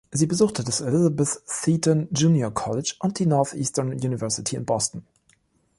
Sie 0.11 0.25
besuchte 0.25 0.63
das 0.63 0.81
Elizabeth 0.81 1.43
Seton 1.45 2.07
Junior 2.09 2.51
College 2.51 2.95
und 3.01 3.19
die 3.19 3.27
Northeastern 3.27 3.91
University 3.93 4.55
in 4.55 4.65
Boston. 4.65 5.03